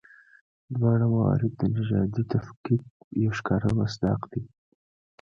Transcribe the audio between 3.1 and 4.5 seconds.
یو ښکاره مصداق دي.